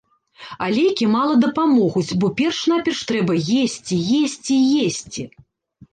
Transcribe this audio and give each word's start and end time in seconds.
А 0.67 0.67
лекі 0.77 1.05
мала 1.15 1.35
дапамогуць, 1.43 2.17
бо 2.23 2.31
перш-наперш 2.41 3.03
трэба 3.11 3.33
есці, 3.61 3.95
есці, 4.23 4.55
есці! 4.87 5.23